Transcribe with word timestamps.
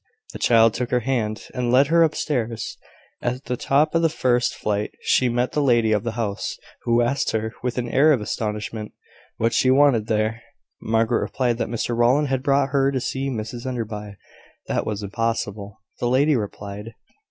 The 0.33 0.39
child 0.39 0.73
took 0.73 0.89
her 0.89 1.01
hand, 1.01 1.47
and 1.53 1.71
led 1.71 1.85
her 1.89 2.01
upstairs. 2.01 2.75
At 3.21 3.45
the 3.45 3.55
top 3.55 3.93
of 3.93 4.01
the 4.01 4.09
first 4.09 4.55
flight 4.55 4.93
she 5.01 5.29
met 5.29 5.51
the 5.51 5.61
lady 5.61 5.91
of 5.91 6.03
the 6.03 6.13
house, 6.13 6.57
who 6.85 7.03
asked 7.03 7.33
her, 7.33 7.53
with 7.61 7.77
an 7.77 7.87
air 7.87 8.11
of 8.11 8.19
astonishment, 8.19 8.93
what 9.37 9.53
she 9.53 9.69
wanted 9.69 10.07
there? 10.07 10.41
Margaret 10.81 11.19
replied 11.21 11.59
that 11.59 11.67
Mr 11.69 11.95
Rowland 11.95 12.29
had 12.29 12.41
brought 12.41 12.69
her 12.69 12.91
to 12.91 12.99
see 12.99 13.29
Mrs 13.29 13.67
Enderby. 13.67 14.17
That 14.65 14.87
was 14.87 15.03
impossible, 15.03 15.79
the 15.99 16.09
lady 16.09 16.35
replied. 16.35 16.95